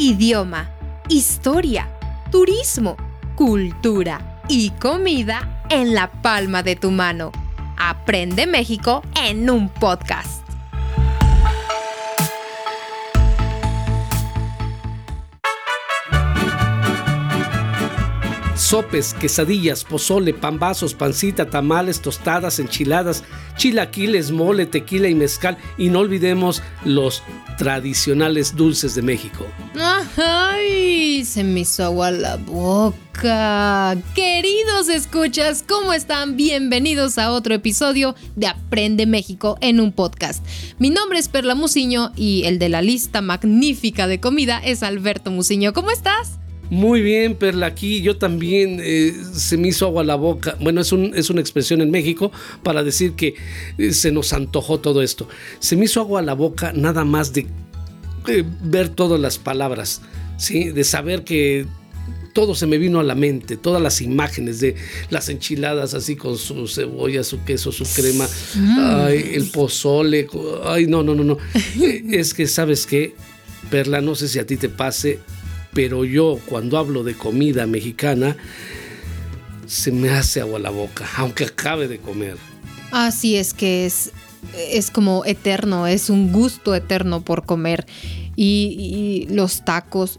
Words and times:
idioma, 0.00 0.70
historia, 1.10 1.86
turismo, 2.32 2.96
cultura 3.34 4.40
y 4.48 4.70
comida 4.70 5.62
en 5.68 5.92
la 5.92 6.10
palma 6.10 6.62
de 6.62 6.74
tu 6.74 6.90
mano. 6.90 7.32
Aprende 7.76 8.46
México 8.46 9.02
en 9.14 9.50
un 9.50 9.68
podcast. 9.68 10.49
Sopes, 18.70 19.14
quesadillas, 19.14 19.82
pozole, 19.82 20.32
pambazos, 20.32 20.94
pancita, 20.94 21.50
tamales, 21.50 22.00
tostadas, 22.00 22.60
enchiladas, 22.60 23.24
chilaquiles, 23.56 24.30
mole, 24.30 24.64
tequila 24.64 25.08
y 25.08 25.14
mezcal. 25.16 25.58
Y 25.76 25.88
no 25.88 25.98
olvidemos 25.98 26.62
los 26.84 27.24
tradicionales 27.58 28.54
dulces 28.54 28.94
de 28.94 29.02
México. 29.02 29.44
¡Ay! 30.16 31.24
Se 31.24 31.42
me 31.42 31.60
hizo 31.60 31.82
agua 31.82 32.12
la 32.12 32.36
boca. 32.36 33.96
Queridos 34.14 34.88
escuchas, 34.88 35.64
¿cómo 35.66 35.92
están? 35.92 36.36
Bienvenidos 36.36 37.18
a 37.18 37.32
otro 37.32 37.54
episodio 37.56 38.14
de 38.36 38.46
Aprende 38.46 39.04
México 39.04 39.58
en 39.60 39.80
un 39.80 39.90
podcast. 39.90 40.46
Mi 40.78 40.90
nombre 40.90 41.18
es 41.18 41.26
Perla 41.26 41.56
Muciño 41.56 42.12
y 42.14 42.44
el 42.44 42.60
de 42.60 42.68
la 42.68 42.82
lista 42.82 43.20
magnífica 43.20 44.06
de 44.06 44.20
comida 44.20 44.60
es 44.64 44.84
Alberto 44.84 45.32
Muciño. 45.32 45.72
¿Cómo 45.72 45.90
estás? 45.90 46.38
Muy 46.70 47.02
bien, 47.02 47.34
Perla, 47.34 47.66
aquí 47.66 48.00
yo 48.00 48.16
también 48.16 48.80
eh, 48.80 49.12
se 49.34 49.56
me 49.56 49.68
hizo 49.68 49.86
agua 49.86 50.04
la 50.04 50.14
boca. 50.14 50.56
Bueno, 50.60 50.80
es, 50.80 50.92
un, 50.92 51.12
es 51.16 51.28
una 51.28 51.40
expresión 51.40 51.80
en 51.80 51.90
México 51.90 52.30
para 52.62 52.84
decir 52.84 53.12
que 53.14 53.34
eh, 53.76 53.92
se 53.92 54.12
nos 54.12 54.32
antojó 54.32 54.78
todo 54.78 55.02
esto. 55.02 55.28
Se 55.58 55.76
me 55.76 55.86
hizo 55.86 56.00
agua 56.00 56.22
la 56.22 56.34
boca 56.34 56.72
nada 56.72 57.04
más 57.04 57.32
de 57.32 57.48
eh, 58.28 58.44
ver 58.62 58.88
todas 58.88 59.20
las 59.20 59.38
palabras, 59.38 60.00
¿sí? 60.36 60.70
de 60.70 60.84
saber 60.84 61.24
que 61.24 61.66
todo 62.32 62.54
se 62.54 62.68
me 62.68 62.78
vino 62.78 63.00
a 63.00 63.02
la 63.02 63.16
mente, 63.16 63.56
todas 63.56 63.82
las 63.82 64.00
imágenes 64.00 64.60
de 64.60 64.76
las 65.10 65.28
enchiladas 65.28 65.94
así 65.94 66.14
con 66.14 66.38
su 66.38 66.68
cebolla, 66.68 67.24
su 67.24 67.42
queso, 67.42 67.72
su 67.72 67.84
crema, 67.84 68.28
mm. 68.54 68.78
ay, 68.78 69.32
el 69.34 69.50
pozole, 69.50 70.28
ay, 70.64 70.86
no, 70.86 71.02
no, 71.02 71.16
no, 71.16 71.24
no. 71.24 71.38
es 72.12 72.32
que, 72.32 72.46
¿sabes 72.46 72.86
qué? 72.86 73.14
Perla, 73.70 74.00
no 74.00 74.14
sé 74.14 74.28
si 74.28 74.38
a 74.38 74.46
ti 74.46 74.56
te 74.56 74.68
pase, 74.68 75.18
pero 75.72 76.04
yo 76.04 76.38
cuando 76.46 76.78
hablo 76.78 77.04
de 77.04 77.14
comida 77.14 77.66
mexicana, 77.66 78.36
se 79.66 79.92
me 79.92 80.10
hace 80.10 80.40
agua 80.40 80.58
la 80.58 80.70
boca, 80.70 81.08
aunque 81.16 81.44
acabe 81.44 81.86
de 81.86 81.98
comer. 81.98 82.36
Así 82.90 83.36
es 83.36 83.54
que 83.54 83.86
es, 83.86 84.10
es 84.56 84.90
como 84.90 85.24
eterno, 85.24 85.86
es 85.86 86.10
un 86.10 86.32
gusto 86.32 86.74
eterno 86.74 87.22
por 87.22 87.44
comer. 87.44 87.86
Y, 88.36 89.26
los 89.30 89.64
tacos. 89.64 90.18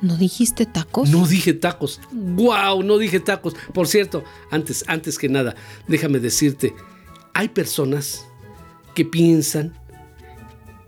¿No 0.00 0.16
dijiste 0.16 0.64
tacos? 0.64 1.10
No 1.10 1.26
dije 1.26 1.52
tacos. 1.52 2.00
¡Wow! 2.10 2.82
No 2.82 2.96
dije 2.96 3.20
tacos. 3.20 3.54
Por 3.74 3.86
cierto, 3.86 4.24
antes, 4.50 4.84
antes 4.86 5.18
que 5.18 5.28
nada, 5.28 5.54
déjame 5.86 6.18
decirte, 6.18 6.74
hay 7.34 7.48
personas 7.48 8.24
que 8.94 9.04
piensan 9.04 9.74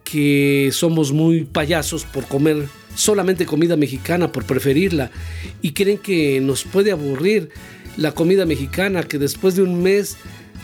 que 0.05 0.71
somos 0.73 1.13
muy 1.13 1.45
payasos 1.45 2.05
por 2.05 2.27
comer 2.27 2.69
solamente 2.95 3.47
comida 3.47 3.77
mexicana 3.77 4.33
por 4.33 4.45
preferirla 4.45 5.11
y 5.61 5.73
creen 5.73 5.99
que 5.99 6.41
nos 6.41 6.65
puede 6.65 6.93
aburrir 6.93 7.51
la 7.97 8.13
comida 8.13 8.47
mexicana, 8.47 9.03
que 9.03 9.19
después 9.19 9.57
de 9.57 9.63
un 9.63 9.83
mes 9.83 10.17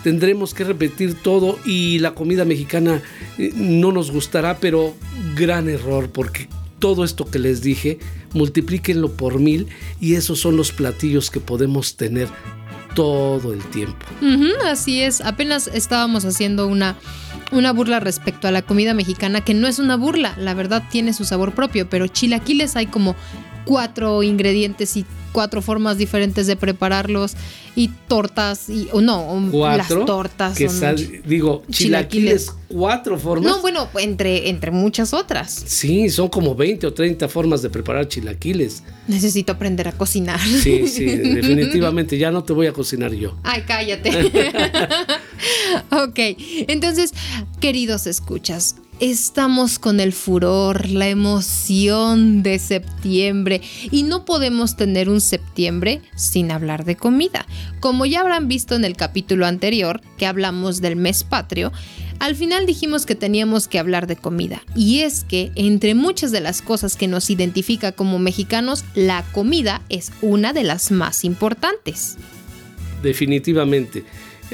tendremos 0.03 0.55
que 0.55 0.65
repetir 0.65 1.15
todo 1.15 1.59
y 1.65 1.99
la 1.99 2.15
comida 2.15 2.45
mexicana 2.45 3.03
eh, 3.39 3.53
no 3.55 3.93
nos 3.93 4.11
gustará, 4.11 4.59
pero 4.59 4.95
gran 5.35 5.69
error 5.69 6.11
porque 6.11 6.49
todo 6.79 7.05
esto 7.05 7.25
que 7.27 7.39
les 7.39 7.61
dije, 7.61 7.99
multiplíquenlo 8.33 9.13
por 9.13 9.41
mil 9.41 9.67
y 10.01 10.15
esos 10.15 10.41
son 10.41 10.57
los 10.57 10.73
platillos 10.73 11.31
que 11.31 11.41
podemos 11.41 11.97
tener 11.97 12.29
todo 12.95 13.53
el 13.53 13.63
tiempo. 13.71 14.07
así 14.65 15.01
es, 15.01 15.21
apenas 15.21 15.69
estábamos 15.69 16.25
haciendo 16.25 16.67
una 16.67 16.97
una 17.53 17.73
burla 17.73 18.01
respecto 18.01 18.49
a 18.49 18.51
la 18.51 18.63
comida 18.63 18.95
mexicana, 18.95 19.43
que 19.43 19.55
no 19.55 19.67
es 19.67 19.79
una 19.79 19.97
burla, 19.97 20.35
la 20.39 20.55
verdad 20.55 20.83
tiene 20.91 21.13
su 21.13 21.25
sabor 21.25 21.55
propio, 21.55 21.89
pero 21.89 22.07
chilaquiles 22.07 22.77
hay 22.77 22.87
como 22.87 23.17
cuatro 23.65 24.23
ingredientes 24.23 24.97
y 24.97 25.05
cuatro 25.33 25.63
formas 25.63 25.99
diferentes 25.99 26.47
de 26.47 26.57
prepararlos 26.57 27.35
y 27.75 27.89
tortas 28.09 28.69
y 28.69 28.89
o 28.93 29.01
no 29.01 29.51
las 29.77 29.89
tortas 29.89 30.59
digo 31.27 31.63
chilaquiles, 31.71 32.53
cuatro 32.69 33.19
formas. 33.19 33.53
No 33.53 33.61
bueno 33.61 33.89
entre 33.99 34.49
entre 34.49 34.71
muchas 34.71 35.15
otras. 35.15 35.53
Sí 35.67 36.11
son 36.11 36.29
como 36.29 36.55
20 36.55 36.87
o 36.87 36.95
30 36.95 37.29
formas 37.29 37.63
de 37.63 37.71
preparar 37.71 38.09
chilaquiles. 38.09 38.83
Necesito 39.07 39.53
aprender 39.53 39.89
a 39.89 39.93
cocinar. 39.93 40.41
Sí 40.41 40.89
sí 40.89 41.05
definitivamente 41.07 42.19
ya 42.19 42.31
no 42.31 42.43
te 42.43 42.53
voy 42.53 42.67
a 42.67 42.73
cocinar 42.73 43.13
yo. 43.13 43.37
Ay 43.43 43.63
cállate. 43.67 44.11
Ok 45.91 46.19
entonces 46.67 47.13
queridos 47.61 48.07
escuchas 48.07 48.77
Estamos 49.01 49.79
con 49.79 50.01
el 50.01 50.13
furor, 50.13 50.89
la 50.89 51.09
emoción 51.09 52.43
de 52.43 52.59
septiembre 52.59 53.61
y 53.93 54.03
no 54.03 54.25
podemos 54.25 54.75
tener 54.75 55.09
un 55.09 55.21
septiembre 55.21 56.01
sin 56.17 56.51
hablar 56.51 56.85
de 56.85 56.97
comida. 56.97 57.47
Como 57.79 58.07
ya 58.07 58.23
habrán 58.23 58.49
visto 58.49 58.75
en 58.75 58.85
el 58.85 58.97
capítulo 58.97 59.47
anterior 59.47 60.01
que 60.17 60.27
hablamos 60.27 60.81
del 60.81 60.97
mes 60.97 61.23
patrio, 61.23 61.71
al 62.19 62.35
final 62.35 62.67
dijimos 62.67 63.07
que 63.07 63.15
teníamos 63.15 63.69
que 63.69 63.79
hablar 63.79 64.09
de 64.09 64.17
comida. 64.17 64.65
Y 64.75 65.03
es 65.03 65.23
que 65.23 65.53
entre 65.55 65.95
muchas 65.95 66.33
de 66.33 66.41
las 66.41 66.61
cosas 66.61 66.97
que 66.97 67.07
nos 67.07 67.31
identifica 67.31 67.93
como 67.93 68.19
mexicanos, 68.19 68.85
la 68.97 69.25
comida 69.31 69.81
es 69.89 70.11
una 70.23 70.53
de 70.53 70.65
las 70.65 70.91
más 70.91 71.25
importantes. 71.25 72.17
Definitivamente. 73.01 74.05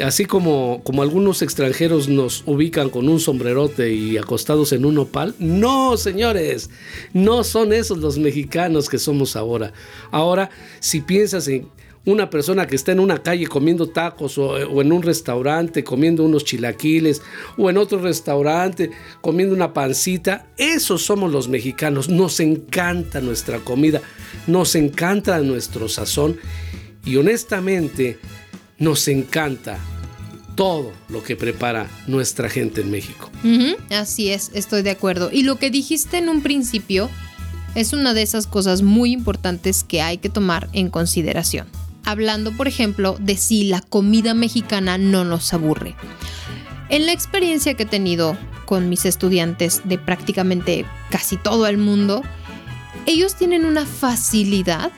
Así 0.03 0.25
como, 0.25 0.81
como 0.83 1.03
algunos 1.03 1.41
extranjeros 1.43 2.09
nos 2.09 2.43
ubican 2.47 2.91
con 2.91 3.09
un 3.09 3.21
sombrerote 3.21 3.95
y 3.95 4.17
acostados 4.17 4.73
en 4.73 4.85
un 4.85 4.99
opal, 4.99 5.37
no, 5.39 5.97
señores, 5.97 6.69
no 7.13 7.45
son 7.45 7.73
esos 7.73 7.99
los 7.99 8.19
mexicanos 8.19 8.89
que 8.89 8.99
somos 8.99 9.37
ahora. 9.37 9.73
Ahora, 10.11 10.51
si 10.81 11.01
piensas 11.01 11.47
en 11.47 11.69
una 12.07 12.29
persona 12.29 12.67
que 12.67 12.75
está 12.75 12.91
en 12.91 12.99
una 12.99 13.23
calle 13.23 13.47
comiendo 13.47 13.89
tacos 13.89 14.37
o, 14.37 14.51
o, 14.51 14.83
en 14.83 14.93
un 14.93 15.03
restaurante 15.03 15.85
comiendo 15.85 16.25
unos 16.25 16.45
chilaquiles 16.45 17.23
o 17.57 17.71
en 17.71 17.79
otro 17.79 17.99
restaurante 17.99 18.91
comiendo 19.21 19.55
una 19.55 19.73
pancita, 19.73 20.49
esos 20.57 21.03
somos 21.03 21.31
los 21.31 21.49
mexicanos. 21.49 22.09
Nos 22.09 22.41
encanta 22.41 23.21
nuestra 23.21 23.61
comida, 23.61 24.03
nos 24.49 24.75
encanta 24.75 25.39
nuestro 25.39 25.89
sazón 25.89 26.37
y 27.05 27.17
honestamente 27.17 28.19
nos 28.79 29.09
encanta 29.09 29.79
todo 30.55 30.93
lo 31.09 31.23
que 31.23 31.37
prepara 31.37 31.89
nuestra 32.07 32.49
gente 32.49 32.81
en 32.81 32.91
México. 32.91 33.31
así 33.91 34.31
es, 34.31 34.51
estoy 34.55 34.83
de 34.83 34.91
acuerdo. 34.91 35.31
Y 35.33 35.43
lo 35.43 35.59
que 35.59 35.71
dijiste 35.71 36.19
en 36.19 36.29
un 36.29 36.43
principio 36.43 37.11
es 37.75 37.93
una 37.93 38.15
de 38.15 38.23
esas 38.23 38.47
cosas 38.47 38.83
muy 38.83 39.13
importantes 39.13 39.85
que 39.85 40.01
hay 40.01 40.19
que 40.19 40.29
tomar 40.29 40.69
en 40.73 40.91
consideración. 40.91 41.67
Hablando, 42.05 42.53
por 42.53 42.69
ejemplo, 42.69 43.17
de 43.19 43.37
si 43.37 43.65
la 43.65 43.81
comida 43.81 44.35
mexicana 44.35 44.99
no 44.99 45.25
nos 45.25 45.53
aburre. 45.53 45.97
En 46.89 47.07
la 47.07 47.13
experiencia 47.13 47.75
que 47.75 47.85
he 47.85 47.87
tenido 47.87 48.37
con 48.67 48.89
mis 48.89 49.07
estudiantes 49.07 49.83
de 49.85 49.99
prácticamente 49.99 50.85
casi 51.11 51.37
todo 51.37 51.67
el 51.67 51.79
mundo, 51.79 52.23
ellos 53.07 53.35
tienen 53.35 53.65
una 53.65 53.87
facilidad 53.87 54.93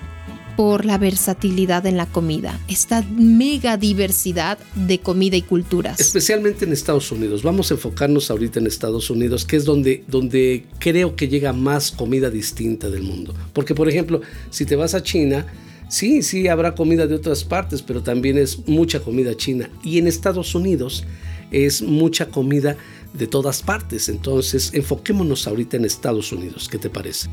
por 0.56 0.86
la 0.86 0.98
versatilidad 0.98 1.84
en 1.86 1.96
la 1.96 2.06
comida, 2.06 2.58
esta 2.66 3.02
mega 3.02 3.76
diversidad 3.76 4.58
de 4.74 4.98
comida 4.98 5.36
y 5.36 5.42
culturas. 5.42 6.00
Especialmente 6.00 6.64
en 6.64 6.72
Estados 6.72 7.12
Unidos. 7.12 7.42
Vamos 7.42 7.70
a 7.70 7.74
enfocarnos 7.74 8.30
ahorita 8.30 8.58
en 8.58 8.66
Estados 8.66 9.10
Unidos, 9.10 9.44
que 9.44 9.56
es 9.56 9.64
donde, 9.64 10.02
donde 10.08 10.64
creo 10.78 11.14
que 11.14 11.28
llega 11.28 11.52
más 11.52 11.92
comida 11.92 12.30
distinta 12.30 12.88
del 12.88 13.02
mundo. 13.02 13.34
Porque, 13.52 13.74
por 13.74 13.88
ejemplo, 13.88 14.22
si 14.50 14.64
te 14.64 14.76
vas 14.76 14.94
a 14.94 15.02
China, 15.02 15.46
sí, 15.88 16.22
sí 16.22 16.48
habrá 16.48 16.74
comida 16.74 17.06
de 17.06 17.14
otras 17.14 17.44
partes, 17.44 17.82
pero 17.82 18.02
también 18.02 18.38
es 18.38 18.66
mucha 18.66 19.00
comida 19.00 19.36
china. 19.36 19.68
Y 19.84 19.98
en 19.98 20.06
Estados 20.06 20.54
Unidos 20.54 21.04
es 21.50 21.82
mucha 21.82 22.26
comida 22.26 22.76
de 23.12 23.26
todas 23.26 23.62
partes. 23.62 24.08
Entonces, 24.08 24.70
enfoquémonos 24.74 25.46
ahorita 25.46 25.76
en 25.76 25.84
Estados 25.84 26.32
Unidos. 26.32 26.68
¿Qué 26.68 26.78
te 26.78 26.90
parece? 26.90 27.28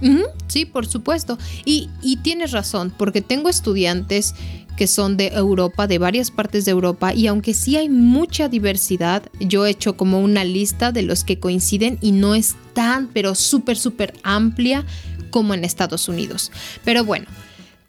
Sí, 0.47 0.65
por 0.65 0.85
supuesto. 0.85 1.37
Y, 1.65 1.89
y 2.01 2.17
tienes 2.17 2.51
razón, 2.51 2.93
porque 2.97 3.21
tengo 3.21 3.49
estudiantes 3.49 4.33
que 4.77 4.87
son 4.87 5.17
de 5.17 5.27
Europa, 5.27 5.87
de 5.87 5.99
varias 5.99 6.31
partes 6.31 6.65
de 6.65 6.71
Europa, 6.71 7.13
y 7.13 7.27
aunque 7.27 7.53
sí 7.53 7.75
hay 7.77 7.89
mucha 7.89 8.49
diversidad, 8.49 9.23
yo 9.39 9.65
he 9.65 9.69
hecho 9.69 9.95
como 9.95 10.19
una 10.19 10.43
lista 10.43 10.91
de 10.91 11.03
los 11.03 11.23
que 11.23 11.39
coinciden 11.39 11.99
y 12.01 12.11
no 12.11 12.33
es 12.33 12.55
tan, 12.73 13.07
pero 13.07 13.35
súper, 13.35 13.77
súper 13.77 14.13
amplia 14.23 14.83
como 15.29 15.53
en 15.53 15.63
Estados 15.63 16.07
Unidos. 16.07 16.51
Pero 16.83 17.03
bueno, 17.03 17.27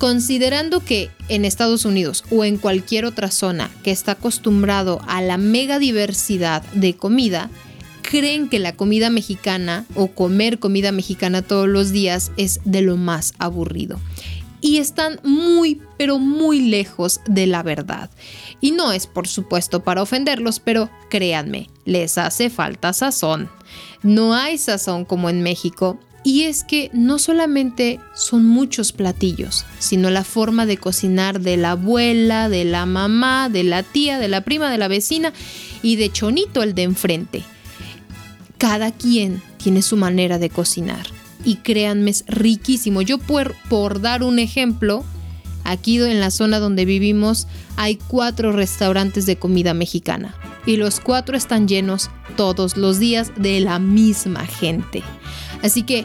Considerando 0.04 0.80
que 0.80 1.08
en 1.30 1.46
Estados 1.46 1.86
Unidos 1.86 2.24
o 2.30 2.44
en 2.44 2.58
cualquier 2.58 3.06
otra 3.06 3.30
zona 3.30 3.70
que 3.82 3.90
está 3.90 4.12
acostumbrado 4.12 5.00
a 5.08 5.22
la 5.22 5.38
mega 5.38 5.78
diversidad 5.78 6.62
de 6.74 6.94
comida, 6.94 7.48
creen 8.02 8.50
que 8.50 8.58
la 8.58 8.76
comida 8.76 9.08
mexicana 9.08 9.86
o 9.94 10.08
comer 10.08 10.58
comida 10.58 10.92
mexicana 10.92 11.40
todos 11.40 11.68
los 11.68 11.90
días 11.90 12.32
es 12.36 12.60
de 12.66 12.82
lo 12.82 12.98
más 12.98 13.32
aburrido. 13.38 13.98
Y 14.60 14.76
están 14.76 15.20
muy, 15.24 15.80
pero 15.96 16.18
muy 16.18 16.60
lejos 16.60 17.22
de 17.26 17.46
la 17.46 17.62
verdad. 17.62 18.10
Y 18.60 18.72
no 18.72 18.92
es 18.92 19.06
por 19.06 19.26
supuesto 19.26 19.84
para 19.84 20.02
ofenderlos, 20.02 20.60
pero 20.60 20.90
créanme, 21.08 21.70
les 21.86 22.18
hace 22.18 22.50
falta 22.50 22.92
sazón. 22.92 23.48
No 24.02 24.34
hay 24.34 24.58
sazón 24.58 25.06
como 25.06 25.30
en 25.30 25.42
México 25.42 25.98
y 26.24 26.44
es 26.44 26.64
que 26.64 26.90
no 26.94 27.18
solamente 27.18 28.00
son 28.14 28.46
muchos 28.46 28.92
platillos, 28.92 29.66
sino 29.78 30.08
la 30.10 30.24
forma 30.24 30.64
de 30.64 30.78
cocinar 30.78 31.40
de 31.40 31.58
la 31.58 31.72
abuela, 31.72 32.48
de 32.48 32.64
la 32.64 32.86
mamá, 32.86 33.50
de 33.50 33.62
la 33.62 33.82
tía, 33.82 34.18
de 34.18 34.28
la 34.28 34.40
prima, 34.40 34.70
de 34.70 34.78
la 34.78 34.88
vecina 34.88 35.34
y 35.82 35.96
de 35.96 36.10
Chonito 36.10 36.62
el 36.62 36.74
de 36.74 36.82
enfrente. 36.84 37.42
Cada 38.56 38.90
quien 38.90 39.42
tiene 39.58 39.82
su 39.82 39.98
manera 39.98 40.38
de 40.38 40.48
cocinar 40.48 41.06
y 41.44 41.56
créanme 41.56 42.10
es 42.10 42.24
riquísimo. 42.26 43.02
Yo 43.02 43.18
por, 43.18 43.54
por 43.68 44.00
dar 44.00 44.22
un 44.22 44.38
ejemplo, 44.38 45.04
aquí 45.62 46.00
en 46.00 46.20
la 46.20 46.30
zona 46.30 46.58
donde 46.58 46.86
vivimos 46.86 47.48
hay 47.76 47.96
cuatro 47.96 48.50
restaurantes 48.50 49.26
de 49.26 49.36
comida 49.36 49.74
mexicana 49.74 50.34
y 50.64 50.76
los 50.76 51.00
cuatro 51.00 51.36
están 51.36 51.68
llenos 51.68 52.08
todos 52.36 52.78
los 52.78 52.98
días 52.98 53.32
de 53.36 53.60
la 53.60 53.78
misma 53.78 54.46
gente. 54.46 55.02
Así 55.64 55.82
que, 55.82 56.04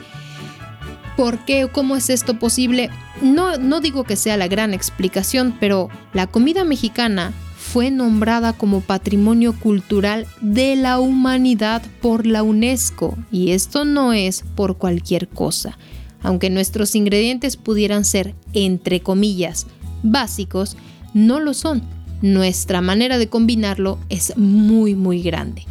¿por 1.17 1.39
qué 1.39 1.65
o 1.65 1.71
cómo 1.71 1.97
es 1.97 2.09
esto 2.09 2.39
posible? 2.39 2.89
No, 3.21 3.57
no 3.57 3.81
digo 3.81 4.05
que 4.05 4.15
sea 4.15 4.37
la 4.37 4.47
gran 4.47 4.73
explicación, 4.73 5.55
pero 5.59 5.89
la 6.13 6.27
comida 6.27 6.63
mexicana 6.63 7.33
fue 7.57 7.91
nombrada 7.91 8.53
como 8.53 8.79
Patrimonio 8.79 9.53
Cultural 9.53 10.25
de 10.39 10.77
la 10.77 10.99
Humanidad 10.99 11.81
por 12.01 12.25
la 12.25 12.41
UNESCO 12.41 13.17
y 13.31 13.51
esto 13.51 13.83
no 13.83 14.13
es 14.13 14.45
por 14.55 14.77
cualquier 14.77 15.27
cosa. 15.27 15.77
Aunque 16.21 16.49
nuestros 16.49 16.95
ingredientes 16.95 17.57
pudieran 17.57 18.05
ser, 18.05 18.35
entre 18.53 19.01
comillas, 19.01 19.67
básicos, 20.03 20.77
no 21.13 21.41
lo 21.41 21.53
son. 21.53 21.83
Nuestra 22.21 22.79
manera 22.79 23.17
de 23.17 23.27
combinarlo 23.27 23.99
es 24.07 24.37
muy 24.37 24.95
muy 24.95 25.21
grande. 25.21 25.65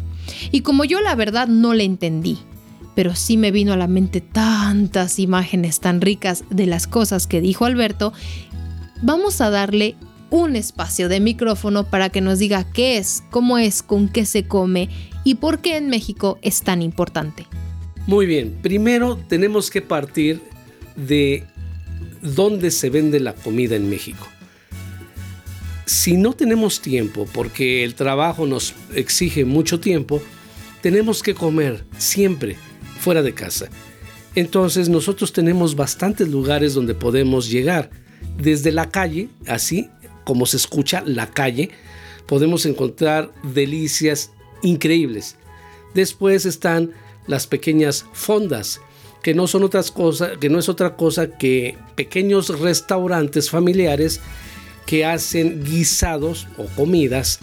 Y 0.51 0.61
como 0.61 0.85
yo 0.85 1.01
la 1.01 1.15
verdad 1.15 1.47
no 1.47 1.73
le 1.73 1.85
entendí, 1.85 2.37
pero 2.99 3.15
sí 3.15 3.37
me 3.37 3.51
vino 3.51 3.71
a 3.71 3.77
la 3.77 3.87
mente 3.87 4.19
tantas 4.19 5.19
imágenes 5.19 5.79
tan 5.79 6.01
ricas 6.01 6.43
de 6.49 6.65
las 6.65 6.85
cosas 6.85 7.27
que 7.27 7.39
dijo 7.39 7.63
Alberto, 7.63 8.11
vamos 9.01 9.39
a 9.39 9.49
darle 9.49 9.95
un 10.29 10.57
espacio 10.57 11.07
de 11.07 11.21
micrófono 11.21 11.85
para 11.85 12.09
que 12.09 12.19
nos 12.19 12.39
diga 12.39 12.65
qué 12.73 12.97
es, 12.97 13.23
cómo 13.31 13.57
es, 13.57 13.83
con 13.83 14.09
qué 14.09 14.25
se 14.25 14.43
come 14.43 14.89
y 15.23 15.35
por 15.35 15.59
qué 15.59 15.77
en 15.77 15.87
México 15.87 16.39
es 16.41 16.61
tan 16.61 16.81
importante. 16.81 17.47
Muy 18.05 18.25
bien, 18.25 18.57
primero 18.61 19.15
tenemos 19.29 19.69
que 19.69 19.81
partir 19.81 20.41
de 20.97 21.45
dónde 22.21 22.69
se 22.69 22.89
vende 22.89 23.21
la 23.21 23.33
comida 23.33 23.77
en 23.77 23.89
México. 23.89 24.27
Si 25.85 26.17
no 26.17 26.33
tenemos 26.33 26.81
tiempo, 26.81 27.25
porque 27.31 27.85
el 27.85 27.95
trabajo 27.95 28.45
nos 28.45 28.73
exige 28.93 29.45
mucho 29.45 29.79
tiempo, 29.79 30.21
tenemos 30.81 31.23
que 31.23 31.33
comer 31.33 31.85
siempre 31.97 32.57
fuera 32.99 33.21
de 33.21 33.33
casa. 33.33 33.69
Entonces 34.35 34.89
nosotros 34.89 35.33
tenemos 35.33 35.75
bastantes 35.75 36.27
lugares 36.27 36.73
donde 36.73 36.93
podemos 36.93 37.49
llegar. 37.49 37.89
Desde 38.37 38.71
la 38.71 38.89
calle, 38.89 39.29
así 39.47 39.89
como 40.23 40.45
se 40.45 40.57
escucha 40.57 41.01
la 41.05 41.31
calle, 41.31 41.71
podemos 42.27 42.65
encontrar 42.65 43.31
delicias 43.41 44.31
increíbles. 44.61 45.37
Después 45.95 46.45
están 46.45 46.91
las 47.25 47.47
pequeñas 47.47 48.05
fondas, 48.13 48.81
que 49.23 49.33
no 49.33 49.47
son 49.47 49.63
otras 49.63 49.91
cosas, 49.91 50.37
que 50.37 50.49
no 50.49 50.59
es 50.59 50.69
otra 50.69 50.95
cosa 50.95 51.37
que 51.37 51.77
pequeños 51.95 52.59
restaurantes 52.59 53.49
familiares 53.49 54.21
que 54.85 55.05
hacen 55.05 55.63
guisados 55.63 56.47
o 56.57 56.65
comidas 56.75 57.39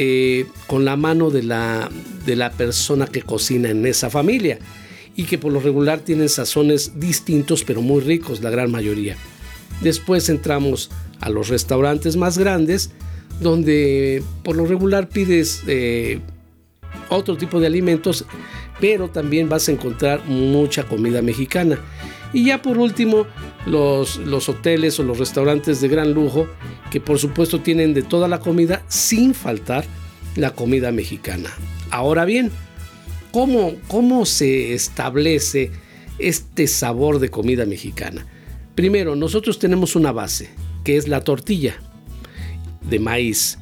eh, 0.00 0.46
con 0.68 0.84
la 0.84 0.96
mano 0.96 1.30
de 1.30 1.42
la, 1.42 1.90
de 2.24 2.36
la 2.36 2.52
persona 2.52 3.06
que 3.06 3.22
cocina 3.22 3.70
en 3.70 3.84
esa 3.84 4.10
familia 4.10 4.58
y 5.16 5.24
que 5.24 5.38
por 5.38 5.52
lo 5.52 5.58
regular 5.58 5.98
tienen 5.98 6.28
sazones 6.28 7.00
distintos 7.00 7.64
pero 7.64 7.82
muy 7.82 8.00
ricos, 8.00 8.40
la 8.40 8.50
gran 8.50 8.70
mayoría. 8.70 9.16
Después 9.80 10.28
entramos 10.28 10.90
a 11.20 11.30
los 11.30 11.48
restaurantes 11.48 12.16
más 12.16 12.38
grandes 12.38 12.90
donde 13.40 14.22
por 14.44 14.54
lo 14.54 14.66
regular 14.66 15.08
pides 15.08 15.62
eh, 15.66 16.20
otro 17.08 17.36
tipo 17.36 17.58
de 17.58 17.66
alimentos, 17.66 18.24
pero 18.80 19.10
también 19.10 19.48
vas 19.48 19.68
a 19.68 19.72
encontrar 19.72 20.24
mucha 20.26 20.84
comida 20.84 21.22
mexicana. 21.22 21.78
Y 22.32 22.44
ya 22.44 22.60
por 22.62 22.78
último, 22.78 23.26
los, 23.66 24.16
los 24.18 24.48
hoteles 24.48 24.98
o 25.00 25.02
los 25.02 25.18
restaurantes 25.18 25.80
de 25.80 25.88
gran 25.88 26.12
lujo, 26.12 26.46
que 26.90 27.00
por 27.00 27.18
supuesto 27.18 27.60
tienen 27.60 27.94
de 27.94 28.02
toda 28.02 28.28
la 28.28 28.40
comida, 28.40 28.84
sin 28.88 29.34
faltar 29.34 29.84
la 30.36 30.50
comida 30.50 30.92
mexicana. 30.92 31.50
Ahora 31.90 32.24
bien, 32.24 32.50
¿cómo, 33.30 33.74
cómo 33.88 34.26
se 34.26 34.74
establece 34.74 35.70
este 36.18 36.66
sabor 36.66 37.18
de 37.18 37.30
comida 37.30 37.64
mexicana? 37.66 38.26
Primero, 38.74 39.16
nosotros 39.16 39.58
tenemos 39.58 39.96
una 39.96 40.12
base, 40.12 40.50
que 40.84 40.96
es 40.96 41.08
la 41.08 41.22
tortilla 41.22 41.76
de 42.88 42.98
maíz. 42.98 43.58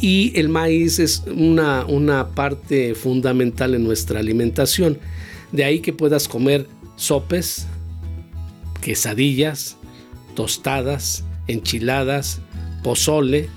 Y 0.00 0.32
el 0.38 0.48
maíz 0.48 0.98
es 0.98 1.22
una, 1.26 1.86
una 1.86 2.28
parte 2.28 2.94
fundamental 2.94 3.74
en 3.74 3.84
nuestra 3.84 4.20
alimentación. 4.20 4.98
De 5.52 5.64
ahí 5.64 5.80
que 5.80 5.92
puedas 5.92 6.28
comer 6.28 6.66
sopes, 6.96 7.66
quesadillas, 8.84 9.78
tostadas, 10.34 11.24
enchiladas, 11.48 12.40
pozole, 12.82 13.48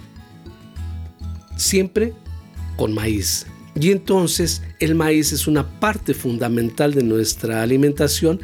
siempre 1.58 2.14
con 2.78 2.94
maíz. 2.94 3.46
Y 3.76 3.92
entonces 3.92 4.64
el 4.80 4.96
maíz 4.96 5.34
es 5.34 5.46
una 5.46 5.68
parte 5.82 6.14
fundamental 6.14 6.94
de 6.94 7.04
nuestra 7.04 7.62
alimentación, 7.62 8.40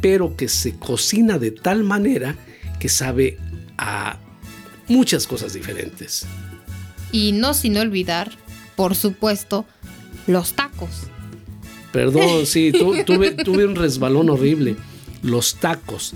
pero 0.00 0.36
que 0.36 0.48
se 0.48 0.76
cocina 0.76 1.38
de 1.38 1.52
tal 1.52 1.84
manera 1.84 2.34
que 2.80 2.88
sabe 2.88 3.38
a 3.78 4.18
muchas 4.88 5.28
cosas 5.28 5.52
diferentes. 5.52 6.26
Y 7.12 7.30
no 7.30 7.54
sin 7.54 7.76
olvidar, 7.76 8.32
por 8.74 8.96
supuesto, 8.96 9.66
los 10.26 10.54
tacos. 10.54 11.04
Perdón, 11.92 12.44
sí, 12.44 12.72
tuve, 12.72 13.04
tuve 13.04 13.66
un 13.66 13.76
resbalón 13.76 14.30
horrible 14.30 14.74
los 15.24 15.56
tacos. 15.56 16.12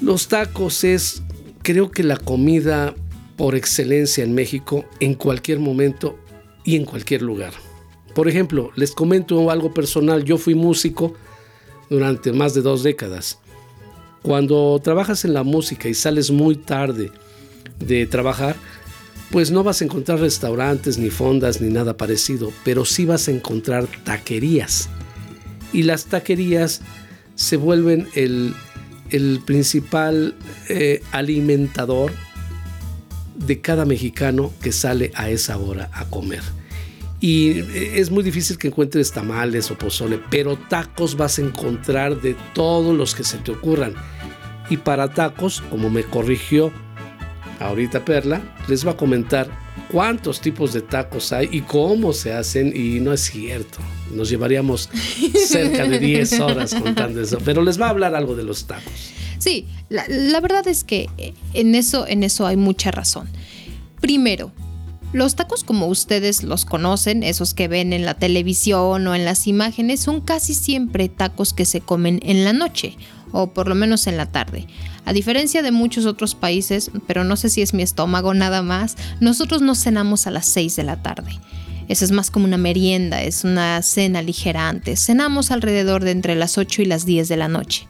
Los 0.00 0.28
tacos 0.28 0.84
es, 0.84 1.22
creo 1.62 1.90
que 1.90 2.04
la 2.04 2.16
comida 2.16 2.94
por 3.36 3.54
excelencia 3.54 4.22
en 4.22 4.34
México 4.34 4.84
en 5.00 5.14
cualquier 5.14 5.58
momento 5.58 6.18
y 6.64 6.76
en 6.76 6.84
cualquier 6.84 7.22
lugar. 7.22 7.52
Por 8.14 8.28
ejemplo, 8.28 8.70
les 8.76 8.92
comento 8.92 9.50
algo 9.50 9.72
personal, 9.72 10.22
yo 10.22 10.36
fui 10.36 10.54
músico 10.54 11.14
durante 11.88 12.32
más 12.32 12.52
de 12.54 12.60
dos 12.60 12.82
décadas. 12.82 13.38
Cuando 14.22 14.78
trabajas 14.84 15.24
en 15.24 15.34
la 15.34 15.42
música 15.42 15.88
y 15.88 15.94
sales 15.94 16.30
muy 16.30 16.56
tarde 16.56 17.10
de 17.78 18.06
trabajar, 18.06 18.54
pues 19.30 19.50
no 19.50 19.64
vas 19.64 19.80
a 19.80 19.86
encontrar 19.86 20.20
restaurantes, 20.20 20.98
ni 20.98 21.08
fondas, 21.08 21.60
ni 21.60 21.72
nada 21.72 21.96
parecido, 21.96 22.52
pero 22.64 22.84
sí 22.84 23.06
vas 23.06 23.28
a 23.28 23.30
encontrar 23.30 23.88
taquerías. 24.04 24.90
Y 25.72 25.84
las 25.84 26.04
taquerías 26.04 26.82
se 27.34 27.56
vuelven 27.56 28.08
el, 28.14 28.54
principal 29.44 30.34
eh, 30.68 31.02
alimentador 31.12 32.12
de 33.34 33.60
cada 33.60 33.84
mexicano 33.84 34.52
que 34.62 34.72
sale 34.72 35.10
a 35.14 35.30
esa 35.30 35.58
hora 35.58 35.90
a 35.92 36.04
comer. 36.06 36.42
Y 37.20 37.60
eh, 37.60 38.00
es 38.00 38.10
muy 38.10 38.22
difícil 38.22 38.58
que 38.58 38.68
encuentres 38.68 39.12
tamales 39.12 39.70
o 39.70 39.78
pozole, 39.78 40.20
pero 40.30 40.56
tacos 40.56 41.16
vas 41.16 41.38
a 41.38 41.42
encontrar 41.42 42.20
de 42.20 42.36
todos 42.54 42.96
los 42.96 43.14
que 43.14 43.24
se 43.24 43.38
te 43.38 43.52
ocurran. 43.52 43.94
Y 44.70 44.78
para 44.78 45.12
tacos, 45.12 45.62
como 45.70 45.90
me 45.90 46.04
corrigió 46.04 46.72
ahorita 47.60 48.04
Perla, 48.04 48.42
les 48.68 48.86
va 48.86 48.92
a 48.92 48.96
comentar 48.96 49.48
cuántos 49.92 50.40
tipos 50.40 50.72
de 50.72 50.80
tacos 50.80 51.32
hay 51.32 51.48
y 51.52 51.60
cómo 51.60 52.12
se 52.14 52.32
hacen 52.32 52.72
y 52.74 52.98
no 52.98 53.12
es 53.12 53.20
cierto. 53.20 53.78
Nos 54.10 54.30
llevaríamos 54.30 54.88
cerca 55.46 55.86
de 55.86 55.98
10 55.98 56.32
horas 56.40 56.74
contando 56.74 57.20
eso, 57.20 57.38
pero 57.44 57.62
les 57.62 57.80
va 57.80 57.86
a 57.86 57.90
hablar 57.90 58.14
algo 58.14 58.34
de 58.34 58.42
los 58.42 58.66
tacos. 58.66 59.12
Sí, 59.38 59.66
la, 59.88 60.40
verdad 60.40 60.66
es 60.68 60.84
que 60.84 61.08
en 61.52 61.74
eso, 61.74 62.06
en 62.06 62.22
eso 62.22 62.46
hay 62.46 62.56
mucha 62.56 62.90
razón. 62.90 63.28
Primero, 64.00 64.52
los 65.12 65.36
tacos 65.36 65.62
como 65.62 65.88
ustedes 65.88 66.42
los 66.42 66.64
conocen, 66.64 67.22
esos 67.22 67.52
que 67.52 67.68
ven 67.68 67.92
en 67.92 68.04
la 68.04 68.14
televisión 68.14 69.06
o 69.06 69.14
en 69.14 69.24
las 69.24 69.46
imágenes, 69.46 70.00
son 70.00 70.20
casi 70.20 70.54
siempre 70.54 71.08
tacos 71.08 71.52
que 71.52 71.66
se 71.66 71.80
comen 71.80 72.20
en 72.22 72.44
la 72.44 72.52
noche 72.52 72.96
o 73.32 73.52
por 73.52 73.68
lo 73.68 73.74
menos 73.74 74.06
en 74.06 74.16
la 74.16 74.30
tarde. 74.30 74.66
A 75.04 75.12
diferencia 75.12 75.62
de 75.62 75.72
muchos 75.72 76.06
otros 76.06 76.34
países, 76.34 76.90
pero 77.06 77.24
no 77.24 77.36
sé 77.36 77.48
si 77.48 77.62
es 77.62 77.74
mi 77.74 77.82
estómago 77.82 78.34
nada 78.34 78.62
más, 78.62 78.96
nosotros 79.20 79.62
no 79.62 79.74
cenamos 79.74 80.26
a 80.26 80.30
las 80.30 80.46
6 80.46 80.76
de 80.76 80.84
la 80.84 81.02
tarde. 81.02 81.32
Esa 81.88 82.04
es 82.04 82.12
más 82.12 82.30
como 82.30 82.44
una 82.44 82.58
merienda, 82.58 83.22
es 83.22 83.44
una 83.44 83.82
cena 83.82 84.22
ligera 84.22 84.68
antes. 84.68 85.04
Cenamos 85.04 85.50
alrededor 85.50 86.04
de 86.04 86.12
entre 86.12 86.36
las 86.36 86.56
8 86.56 86.82
y 86.82 86.84
las 86.84 87.04
10 87.04 87.28
de 87.28 87.36
la 87.36 87.48
noche. 87.48 87.86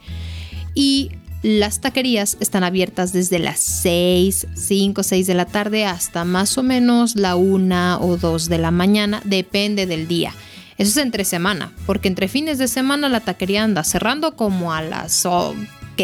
Y 0.74 1.10
las 1.42 1.80
taquerías 1.80 2.36
están 2.40 2.64
abiertas 2.64 3.12
desde 3.12 3.38
las 3.38 3.60
6, 3.60 4.46
5, 4.54 5.02
6 5.02 5.26
de 5.26 5.34
la 5.34 5.44
tarde 5.44 5.84
hasta 5.84 6.24
más 6.24 6.56
o 6.56 6.62
menos 6.62 7.16
la 7.16 7.36
1 7.36 8.00
o 8.00 8.16
2 8.16 8.48
de 8.48 8.58
la 8.58 8.70
mañana, 8.70 9.20
depende 9.24 9.86
del 9.86 10.08
día. 10.08 10.32
Eso 10.78 10.90
es 10.90 10.96
entre 11.04 11.24
semana, 11.24 11.72
porque 11.84 12.08
entre 12.08 12.28
fines 12.28 12.58
de 12.58 12.68
semana 12.68 13.08
la 13.08 13.20
taquería 13.20 13.64
anda 13.64 13.84
cerrando 13.84 14.36
como 14.36 14.72
a 14.72 14.82
las 14.82 15.26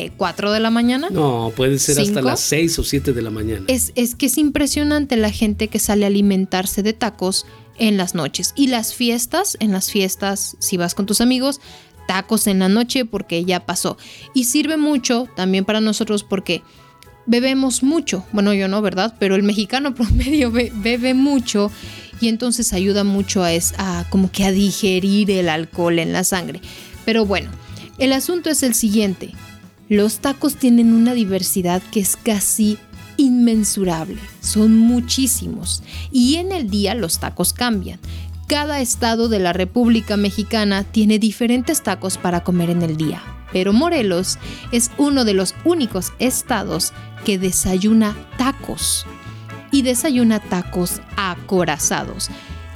¿qué? 0.01 0.13
¿4 0.17 0.53
de 0.53 0.61
la 0.61 0.71
mañana? 0.71 1.09
No, 1.11 1.53
puede 1.57 1.79
ser 1.79 2.01
hasta 2.01 2.23
las 2.23 2.41
6 2.41 2.79
o 2.79 2.85
7 2.85 3.13
de 3.13 3.23
la 3.23 3.31
mañana. 3.31 3.65
Es, 3.69 3.93
es 3.95 4.15
que 4.15 4.27
es 4.27 4.39
impresionante 4.39 5.17
la 5.17 5.31
gente 5.31 5.69
que 5.69 5.79
sale 5.79 6.05
a 6.05 6.09
alimentarse 6.09 6.83
de 6.83 6.93
tacos 6.93 7.47
en 7.79 7.97
las 7.97 8.15
noches. 8.15 8.53
Y 8.57 8.69
las 8.69 8.95
fiestas, 8.95 9.57
en 9.61 9.73
las 9.73 9.91
fiestas, 9.91 10.57
si 10.59 10.77
vas 10.77 10.95
con 10.95 11.07
tus 11.07 11.21
amigos, 11.21 11.61
tacos 12.07 12.47
en 12.47 12.59
la 12.59 12.69
noche 12.69 13.05
porque 13.05 13.45
ya 13.45 13.67
pasó. 13.67 13.97
Y 14.35 14.45
sirve 14.45 14.77
mucho 14.77 15.29
también 15.37 15.65
para 15.65 15.81
nosotros 15.81 16.25
porque 16.25 16.63
bebemos 17.27 17.83
mucho. 17.83 18.25
Bueno, 18.33 18.55
yo 18.55 18.69
no, 18.69 18.83
¿verdad? 18.83 19.15
Pero 19.19 19.35
el 19.37 19.43
mexicano 19.43 19.95
promedio 19.95 20.51
bebe 20.51 21.15
mucho 21.15 21.71
y 22.21 22.29
entonces 22.29 22.73
ayuda 22.73 23.05
mucho 23.05 23.45
a, 23.45 23.51
a 23.79 24.07
como 24.11 24.31
que 24.31 24.45
a 24.45 24.53
digerir 24.53 25.31
el 25.31 25.49
alcohol 25.49 25.99
en 25.99 26.13
la 26.13 26.25
sangre. 26.25 26.61
Pero 27.05 27.25
bueno, 27.25 27.51
el 27.99 28.13
asunto 28.13 28.51
es 28.51 28.63
el 28.63 28.75
siguiente. 28.75 29.35
Los 29.89 30.19
tacos 30.19 30.57
tienen 30.57 30.93
una 30.93 31.15
diversidad 31.15 31.83
que 31.91 32.01
es 32.01 32.17
casi 32.17 32.77
inmensurable, 33.17 34.19
son 34.41 34.77
muchísimos 34.77 35.83
y 36.13 36.37
en 36.37 36.53
el 36.53 36.69
día 36.69 36.95
los 36.95 37.19
tacos 37.19 37.55
cambian. 37.55 37.99
Cada 38.47 38.81
estado 38.81 39.29
de 39.29 39.39
la 39.39 39.55
República 39.55 40.19
Mexicana 40.19 40.85
tiene 40.85 41.19
diferentes 41.19 41.83
tacos 41.83 42.19
para 42.19 42.45
comer 42.45 42.69
en 42.69 42.83
el 42.83 42.99
día, 42.99 43.23
pero 43.51 43.73
Morelos 43.73 44.39
es 44.73 44.91
uno 44.99 45.25
de 45.25 45.33
los 45.33 45.55
únicos 45.65 46.13
estados 46.19 46.93
que 47.25 47.39
desayuna 47.39 48.15
tacos 48.37 49.07
y 49.71 49.83
desayuna 49.83 50.41
tacos 50.41 51.01
acorazados. 51.17 52.29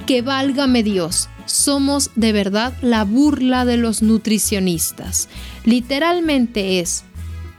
Que 0.07 0.21
válgame 0.21 0.83
Dios, 0.83 1.29
somos 1.45 2.11
de 2.15 2.31
verdad 2.31 2.73
la 2.81 3.03
burla 3.03 3.65
de 3.65 3.77
los 3.77 4.01
nutricionistas. 4.01 5.29
Literalmente 5.65 6.79
es 6.79 7.03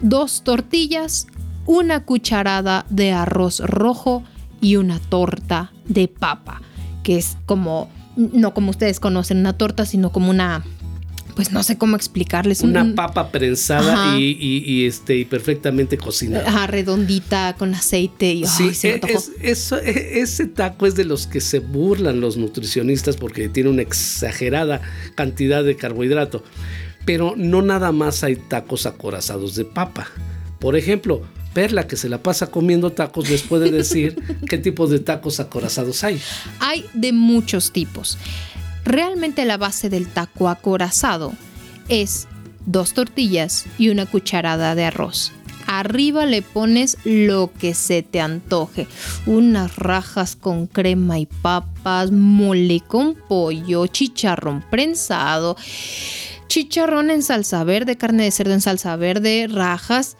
dos 0.00 0.42
tortillas, 0.44 1.26
una 1.66 2.04
cucharada 2.04 2.86
de 2.90 3.12
arroz 3.12 3.60
rojo 3.60 4.22
y 4.60 4.76
una 4.76 4.98
torta 4.98 5.72
de 5.86 6.08
papa, 6.08 6.62
que 7.02 7.16
es 7.16 7.36
como, 7.46 7.88
no 8.16 8.54
como 8.54 8.70
ustedes 8.70 9.00
conocen 9.00 9.38
una 9.38 9.54
torta, 9.54 9.86
sino 9.86 10.12
como 10.12 10.30
una, 10.30 10.64
pues 11.34 11.52
no 11.52 11.62
sé 11.62 11.76
cómo 11.76 11.96
explicarles. 11.96 12.60
Una 12.60 12.94
papa 12.94 13.30
prensada 13.30 14.18
y, 14.18 14.86
este, 14.86 15.16
y 15.16 15.24
perfectamente 15.24 15.98
cocinada. 15.98 16.48
Ajá, 16.48 16.66
redondita, 16.66 17.54
con 17.58 17.74
aceite 17.74 18.32
y 18.32 18.44
sí, 18.46 18.70
e, 18.82 19.00
e, 19.40 20.20
ese 20.20 20.46
taco 20.46 20.86
es 20.86 20.94
de 20.94 21.04
los 21.04 21.26
que 21.26 21.40
se 21.40 21.58
burlan 21.58 22.20
los 22.20 22.36
nutricionistas 22.36 23.16
porque 23.16 23.48
tiene 23.48 23.70
una 23.70 23.82
exagerada 23.82 24.80
cantidad 25.14 25.64
de 25.64 25.76
carbohidrato. 25.76 26.44
Pero 27.04 27.34
no 27.36 27.62
nada 27.62 27.92
más 27.92 28.24
hay 28.24 28.36
tacos 28.36 28.86
acorazados 28.86 29.56
de 29.56 29.64
papa. 29.64 30.08
Por 30.58 30.76
ejemplo, 30.76 31.22
Perla, 31.52 31.86
que 31.86 31.96
se 31.96 32.08
la 32.08 32.22
pasa 32.22 32.48
comiendo 32.48 32.90
tacos, 32.90 33.30
les 33.30 33.42
puede 33.42 33.70
decir 33.70 34.16
qué 34.48 34.58
tipos 34.58 34.90
de 34.90 34.98
tacos 34.98 35.40
acorazados 35.40 36.02
hay. 36.04 36.20
Hay 36.60 36.84
de 36.94 37.12
muchos 37.12 37.72
tipos. 37.72 38.18
Realmente 38.84 39.44
la 39.44 39.56
base 39.56 39.88
del 39.88 40.08
taco 40.08 40.48
acorazado 40.48 41.32
es 41.88 42.28
dos 42.66 42.94
tortillas 42.94 43.66
y 43.78 43.88
una 43.88 44.06
cucharada 44.06 44.74
de 44.74 44.84
arroz. 44.84 45.32
Arriba 45.66 46.26
le 46.26 46.42
pones 46.42 46.98
lo 47.04 47.50
que 47.58 47.72
se 47.72 48.02
te 48.02 48.20
antoje. 48.20 48.86
Unas 49.24 49.76
rajas 49.76 50.36
con 50.36 50.66
crema 50.66 51.18
y 51.18 51.26
papas, 51.26 52.10
mole 52.10 52.80
con 52.86 53.14
pollo, 53.14 53.86
chicharrón 53.86 54.62
prensado, 54.70 55.56
chicharrón 56.48 57.10
en 57.10 57.22
salsa 57.22 57.64
verde, 57.64 57.96
carne 57.96 58.24
de 58.24 58.30
cerdo 58.30 58.52
en 58.52 58.60
salsa 58.60 58.96
verde, 58.96 59.48
rajas, 59.50 60.18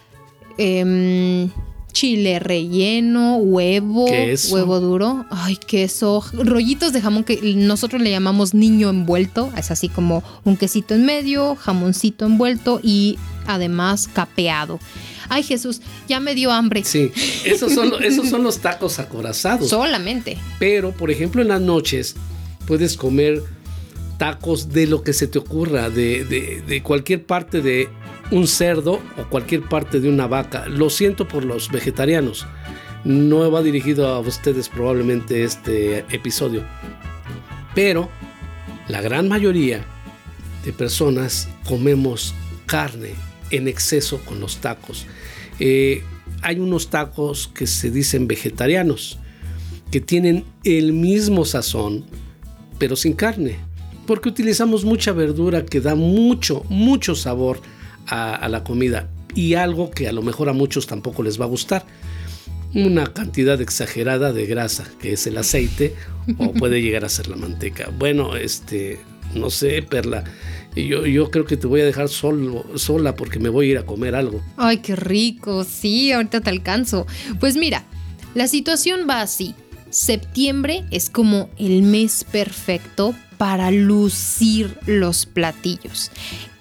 Em, 0.56 1.50
chile 1.94 2.40
relleno, 2.40 3.36
huevo, 3.36 4.04
huevo 4.50 4.80
duro, 4.80 5.24
ay, 5.30 5.56
queso, 5.56 6.22
rollitos 6.34 6.92
de 6.92 7.00
jamón 7.00 7.24
que 7.24 7.40
nosotros 7.56 8.02
le 8.02 8.10
llamamos 8.10 8.52
niño 8.52 8.90
envuelto, 8.90 9.50
es 9.56 9.70
así 9.70 9.88
como 9.88 10.22
un 10.44 10.58
quesito 10.58 10.94
en 10.94 11.06
medio, 11.06 11.54
jamoncito 11.54 12.26
envuelto 12.26 12.80
y 12.82 13.18
además 13.46 14.08
capeado. 14.12 14.78
Ay 15.30 15.42
Jesús, 15.42 15.80
ya 16.06 16.20
me 16.20 16.34
dio 16.34 16.50
hambre. 16.52 16.84
Sí, 16.84 17.10
esos 17.46 17.72
son, 17.72 18.02
esos 18.02 18.28
son 18.28 18.42
los 18.42 18.58
tacos 18.58 18.98
acorazados. 18.98 19.70
Solamente. 19.70 20.36
Pero, 20.58 20.92
por 20.92 21.10
ejemplo, 21.10 21.40
en 21.40 21.48
las 21.48 21.62
noches 21.62 22.16
puedes 22.66 22.96
comer 22.96 23.42
tacos 24.18 24.68
de 24.70 24.86
lo 24.86 25.02
que 25.02 25.12
se 25.12 25.26
te 25.26 25.38
ocurra, 25.38 25.88
de, 25.88 26.24
de 26.24 26.82
cualquier 26.82 27.24
parte 27.24 27.62
de 27.62 27.88
un 28.34 28.48
cerdo 28.48 29.00
o 29.16 29.24
cualquier 29.30 29.62
parte 29.62 30.00
de 30.00 30.08
una 30.08 30.26
vaca. 30.26 30.66
Lo 30.66 30.90
siento 30.90 31.28
por 31.28 31.44
los 31.44 31.70
vegetarianos. 31.70 32.46
No 33.04 33.48
va 33.48 33.62
dirigido 33.62 34.08
a 34.08 34.18
ustedes 34.18 34.68
probablemente 34.68 35.44
este 35.44 36.00
episodio. 36.10 36.64
Pero 37.76 38.10
la 38.88 39.00
gran 39.00 39.28
mayoría 39.28 39.84
de 40.64 40.72
personas 40.72 41.48
comemos 41.64 42.34
carne 42.66 43.10
en 43.50 43.68
exceso 43.68 44.18
con 44.24 44.40
los 44.40 44.56
tacos. 44.56 45.06
Eh, 45.60 46.02
hay 46.42 46.58
unos 46.58 46.90
tacos 46.90 47.48
que 47.54 47.68
se 47.68 47.92
dicen 47.92 48.26
vegetarianos, 48.26 49.18
que 49.92 50.00
tienen 50.00 50.44
el 50.64 50.92
mismo 50.92 51.44
sazón, 51.44 52.04
pero 52.78 52.96
sin 52.96 53.12
carne, 53.12 53.58
porque 54.08 54.28
utilizamos 54.28 54.84
mucha 54.84 55.12
verdura 55.12 55.64
que 55.64 55.80
da 55.80 55.94
mucho, 55.94 56.64
mucho 56.68 57.14
sabor 57.14 57.60
a, 58.06 58.48
la 58.48 58.64
comida 58.64 59.08
y 59.34 59.54
algo 59.54 59.90
que 59.90 60.08
a 60.08 60.12
lo 60.12 60.22
mejor 60.22 60.48
a 60.48 60.52
muchos 60.52 60.86
tampoco 60.86 61.22
les 61.22 61.40
va 61.40 61.44
a 61.44 61.48
gustar 61.48 61.84
una 62.74 63.12
cantidad 63.12 63.60
exagerada 63.60 64.32
de 64.32 64.46
grasa, 64.46 64.84
que 65.00 65.12
es 65.12 65.26
el 65.28 65.38
aceite, 65.38 65.94
o 66.38 66.52
puede 66.58 66.82
llegar 66.82 67.04
a 67.04 67.08
ser 67.08 67.28
la 67.28 67.36
manteca. 67.36 67.90
Bueno, 67.96 68.34
este, 68.34 68.98
no 69.32 69.48
sé, 69.50 69.80
Perla, 69.82 70.24
yo, 70.74 71.06
yo 71.06 71.30
creo 71.30 71.44
que 71.44 71.56
te 71.56 71.68
voy 71.68 71.82
a 71.82 71.84
dejar 71.84 72.08
solo, 72.08 72.64
sola 72.74 73.14
porque 73.14 73.38
me 73.38 73.48
voy 73.48 73.68
a 73.68 73.70
ir 73.70 73.78
a 73.78 73.86
comer 73.86 74.16
algo. 74.16 74.42
Ay, 74.56 74.78
qué 74.78 74.96
rico, 74.96 75.62
sí, 75.62 76.10
ahorita 76.10 76.40
te 76.40 76.50
alcanzo. 76.50 77.06
Pues 77.38 77.56
mira, 77.56 77.84
la 78.34 78.48
situación 78.48 79.06
va 79.08 79.20
así. 79.20 79.54
Septiembre 79.90 80.84
es 80.90 81.08
como 81.08 81.48
el 81.56 81.82
mes 81.82 82.24
perfecto 82.24 83.14
para 83.38 83.70
lucir 83.70 84.76
los 84.86 85.26
platillos. 85.26 86.10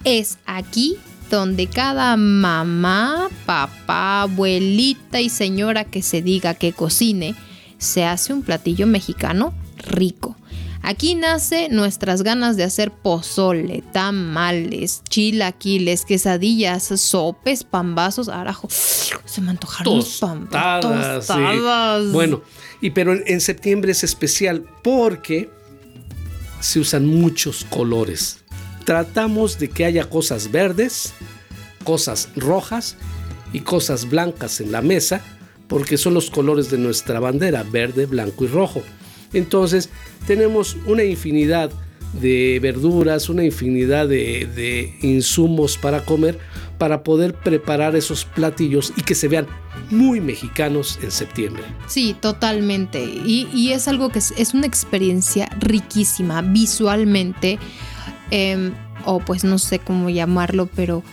Es 0.04 0.38
aquí 0.46 0.98
donde 1.34 1.66
cada 1.66 2.16
mamá, 2.16 3.28
papá, 3.48 4.22
abuelita 4.22 5.20
y 5.20 5.30
señora 5.30 5.84
que 5.84 6.04
se 6.04 6.22
diga 6.22 6.54
que 6.54 6.74
cocine, 6.74 7.34
se 7.80 8.06
hace 8.06 8.34
un 8.34 8.44
platillo 8.44 8.86
mexicano 8.86 9.52
rico. 9.78 10.38
Aquí 10.84 11.16
nace 11.16 11.70
nuestras 11.70 12.22
ganas 12.22 12.56
de 12.56 12.66
hacer 12.66 12.92
pozole, 12.92 13.84
tamales, 13.94 15.02
chilaquiles, 15.10 16.06
quesadillas, 16.06 16.84
sopes, 16.84 17.64
pambazos, 17.64 18.30
arajo. 18.30 18.68
Se 19.26 19.42
me 19.42 19.50
antojaron 19.50 19.98
los 19.98 20.20
pambazos. 20.20 22.12
Bueno, 22.12 22.44
y 22.80 22.92
pero 22.92 23.14
en 23.14 23.42
septiembre 23.42 23.94
es 23.94 24.04
especial 24.04 24.66
porque 24.84 25.50
se 26.60 26.80
usan 26.80 27.08
muchos 27.08 27.66
colores 27.66 28.43
tratamos 28.86 29.60
de 29.60 29.70
que 29.70 29.86
haya 29.86 30.10
cosas 30.10 30.52
verdes, 30.52 31.14
cosas 31.84 32.30
rojas 32.36 32.96
y 33.52 33.60
cosas 33.62 34.10
blancas 34.10 34.62
en 34.62 34.72
la 34.72 34.82
mesa, 34.82 35.22
porque 35.68 35.98
son 35.98 36.14
los 36.14 36.30
colores 36.30 36.70
de 36.70 36.78
nuestra 36.78 37.20
bandera, 37.20 37.64
verde, 37.64 38.06
blanco 38.06 38.46
y 38.46 38.48
rojo. 38.48 38.84
Entonces 39.34 39.90
tenemos 40.28 40.78
una 40.86 41.04
infinidad 41.04 41.72
de 42.14 42.60
verduras, 42.62 43.30
una 43.30 43.44
infinidad 43.44 44.08
de, 44.08 44.96
insumos 45.02 45.78
para 45.78 46.06
comer, 46.06 46.40
para 46.78 47.04
poder 47.04 47.34
preparar 47.34 47.96
esos 47.96 48.26
platillos 48.26 48.94
y 48.96 49.02
que 49.02 49.16
se 49.16 49.28
vean 49.28 49.48
muy 49.90 50.22
mexicanos 50.22 51.00
en 51.02 51.12
septiembre. 51.12 51.64
Sí, 51.88 52.16
totalmente. 52.20 53.04
Y, 53.04 53.72
es 53.72 53.88
algo 53.88 54.10
que 54.10 54.20
es 54.20 54.54
una 54.54 54.68
experiencia 54.68 55.50
riquísima 55.60 56.42
visualmente 56.42 57.58
Em, 58.36 58.74
o 59.06 59.20
pues 59.20 59.44
no 59.44 59.60
sé 59.60 59.78
cómo 59.78 60.10
llamarlo, 60.10 60.68
pero 60.76 61.04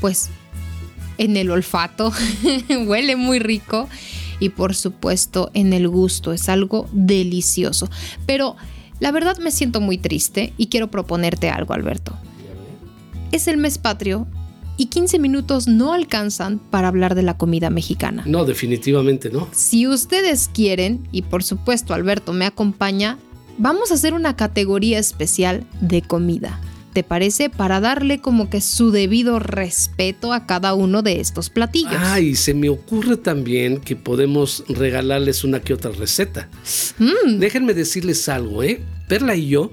pues 0.00 0.30
en 1.18 1.36
el 1.36 1.50
olfato 1.50 2.12
huele 2.86 3.16
muy 3.16 3.40
rico 3.40 3.88
y 4.38 4.50
por 4.50 4.76
supuesto 4.76 5.50
en 5.54 5.72
el 5.72 5.88
gusto 5.88 6.32
es 6.32 6.48
algo 6.48 6.88
delicioso. 6.92 7.90
Pero 8.26 8.54
La 9.00 9.12
verdad 9.12 9.38
me 9.38 9.50
siento 9.50 9.80
muy 9.80 9.96
triste 9.98 10.52
y 10.56 10.66
quiero 10.66 10.90
proponerte 10.90 11.50
algo, 11.50 11.74
Alberto. 11.74 12.16
Es 13.30 13.46
el 13.46 13.56
mes 13.56 13.78
patrio 13.78 14.26
y 14.76 14.86
15 14.86 15.18
minutos 15.18 15.68
no 15.68 15.92
alcanzan 15.92 16.58
para 16.58 16.88
hablar 16.88 17.14
de 17.14 17.22
la 17.22 17.36
comida 17.36 17.70
mexicana. 17.70 18.24
No, 18.26 18.44
definitivamente 18.44 19.30
no. 19.30 19.48
Si 19.52 19.86
ustedes 19.86 20.50
quieren, 20.52 21.06
y 21.12 21.22
por 21.22 21.44
supuesto 21.44 21.94
Alberto 21.94 22.32
me 22.32 22.46
acompaña, 22.46 23.18
vamos 23.56 23.90
a 23.90 23.94
hacer 23.94 24.14
una 24.14 24.34
categoría 24.36 24.98
especial 24.98 25.64
de 25.80 26.02
comida. 26.02 26.60
¿Te 26.98 27.04
parece? 27.04 27.48
Para 27.48 27.78
darle 27.78 28.20
como 28.20 28.50
que 28.50 28.60
su 28.60 28.90
debido 28.90 29.38
respeto 29.38 30.32
a 30.32 30.46
cada 30.46 30.74
uno 30.74 31.00
de 31.00 31.20
estos 31.20 31.48
platillos. 31.48 31.94
Ay, 31.96 32.34
se 32.34 32.54
me 32.54 32.68
ocurre 32.68 33.16
también 33.16 33.78
que 33.78 33.94
podemos 33.94 34.64
regalarles 34.66 35.44
una 35.44 35.60
que 35.60 35.74
otra 35.74 35.92
receta. 35.92 36.48
Mm, 36.98 37.38
Déjenme 37.38 37.72
decirles 37.72 38.28
algo, 38.28 38.64
¿eh? 38.64 38.80
Perla 39.06 39.36
y 39.36 39.46
yo 39.46 39.70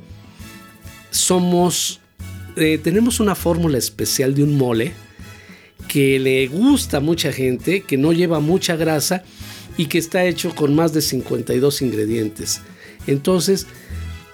somos, 1.09 1.99
eh, 2.57 2.77
tenemos 2.77 3.19
una 3.19 3.33
fórmula 3.33 3.79
especial 3.79 4.35
de 4.35 4.43
un 4.43 4.55
mole 4.55 4.93
que 5.87 6.19
le 6.19 6.45
gusta 6.45 6.97
a 6.97 6.99
mucha 6.99 7.33
gente, 7.33 7.81
que 7.81 7.97
no 7.97 8.13
lleva 8.13 8.39
mucha 8.39 8.75
grasa 8.75 9.23
y 9.77 9.87
que 9.87 9.97
está 9.97 10.25
hecho 10.25 10.53
con 10.53 10.75
más 10.75 10.93
de 10.93 11.01
52 11.01 11.81
ingredientes. 11.81 12.61
Entonces, 13.07 13.65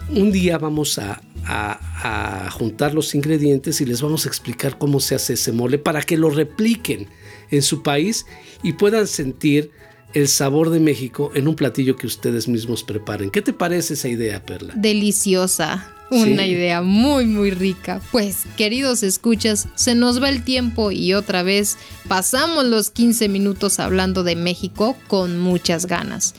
un 0.10 0.34
día 0.34 0.58
vamos 0.58 1.00
a, 1.00 1.22
a- 1.46 2.46
a 2.46 2.52
juntar 2.52 2.94
los 2.94 3.14
ingredientes 3.16 3.82
y 3.82 3.86
les 3.86 4.02
vamos 4.02 4.26
a 4.26 4.30
explicar 4.30 4.78
cómo 4.78 5.00
se 5.00 5.16
hace 5.16 5.34
ese 5.34 5.52
mole 5.52 5.78
para 5.78 6.02
que 6.04 6.18
lo 6.18 6.30
repliquen 6.30 7.08
en 7.50 7.62
su 7.62 7.84
país 7.84 8.26
y 8.64 8.74
puedan 8.74 9.08
sentir 9.08 9.72
el 10.14 10.28
sabor 10.28 10.70
de 10.72 10.80
México 10.80 11.32
en 11.36 11.48
un 11.48 11.56
platillo 11.56 11.96
que 11.96 12.06
ustedes 12.08 12.48
mismos 12.48 12.84
preparen. 12.84 13.30
¿Qué 13.30 13.42
te 13.42 13.54
parece 13.54 13.94
esa 13.94 14.08
idea, 14.10 14.46
Perla? 14.46 14.74
deliciosa. 14.76 15.88
Una 16.12 16.44
Sí. 16.44 16.50
idea 16.52 16.82
muy, 16.82 17.26
muy 17.26 17.52
rica. 17.52 18.02
Pues, 18.12 18.40
queridos 18.58 19.02
escuchas, 19.02 19.70
se 19.76 19.96
nos 19.96 20.22
va 20.22 20.28
el 20.28 20.44
tiempo 20.44 20.92
y 20.92 21.14
otra 21.14 21.42
vez 21.42 21.78
pasamos 22.10 22.66
los 22.66 22.90
15 22.92 23.30
minutos 23.30 23.80
hablando 23.80 24.24
de 24.24 24.36
México 24.36 24.98
con 25.08 25.40
muchas 25.40 25.86
ganas. 25.86 26.36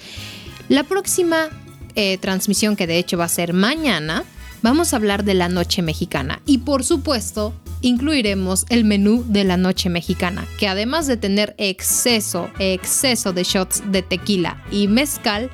La 0.69 0.85
próxima 0.85 1.49
eh, 1.95 2.17
transmisión, 2.19 2.75
que 2.77 2.87
de 2.87 2.97
hecho 2.99 3.19
va 3.19 3.25
a 3.25 3.29
ser 3.29 3.53
mañana, 3.53 4.25
vamos 4.63 4.93
a 4.93 4.97
hablar 4.97 5.25
de 5.25 5.35
la 5.35 5.49
noche 5.49 5.83
mexicana. 5.83 6.41
Y 6.47 6.59
por 6.59 6.85
supuesto, 6.85 7.53
incluiremos 7.81 8.65
el 8.69 8.85
menú 8.85 9.25
de 9.29 9.45
la 9.45 9.57
noche 9.57 9.91
mexicana, 9.91 10.47
que 10.59 10.69
además 10.69 11.07
de 11.07 11.17
tener 11.17 11.55
exceso, 11.59 12.49
exceso 12.59 13.33
de 13.33 13.45
shots 13.45 13.83
de 13.91 14.03
tequila 14.03 14.63
y 14.71 14.89
mezcal, 14.89 15.51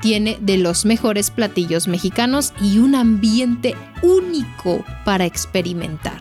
tiene 0.00 0.36
de 0.40 0.58
los 0.58 0.84
mejores 0.84 1.30
platillos 1.30 1.86
mexicanos 1.86 2.52
y 2.60 2.78
un 2.78 2.94
ambiente 2.94 3.76
único 4.02 4.84
para 5.04 5.26
experimentar. 5.26 6.20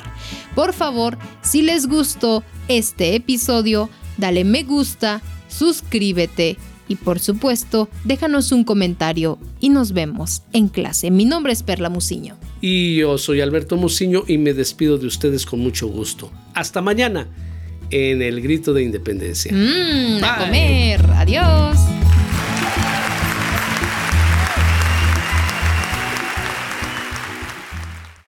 Por 0.53 0.73
favor, 0.73 1.17
si 1.41 1.63
les 1.63 1.87
gustó 1.87 2.43
este 2.67 3.15
episodio, 3.15 3.89
dale 4.17 4.43
me 4.43 4.63
gusta, 4.63 5.21
suscríbete 5.47 6.57
y 6.91 6.95
por 6.97 7.19
supuesto, 7.19 7.87
déjanos 8.03 8.51
un 8.51 8.65
comentario 8.65 9.39
y 9.61 9.69
nos 9.69 9.93
vemos 9.93 10.43
en 10.51 10.67
clase. 10.67 11.09
Mi 11.09 11.23
nombre 11.23 11.53
es 11.53 11.63
Perla 11.63 11.89
Musiño. 11.89 12.35
Y 12.59 12.97
yo 12.97 13.17
soy 13.17 13.39
Alberto 13.39 13.77
Muciño 13.77 14.23
y 14.27 14.37
me 14.37 14.53
despido 14.53 14.97
de 14.97 15.07
ustedes 15.07 15.45
con 15.45 15.61
mucho 15.61 15.87
gusto. 15.87 16.29
Hasta 16.53 16.81
mañana 16.81 17.29
en 17.91 18.21
el 18.21 18.41
Grito 18.41 18.73
de 18.73 18.83
Independencia. 18.83 19.53
Mmm, 19.53 20.21
a 20.21 20.37
comer. 20.37 21.01
Adiós. 21.15 21.90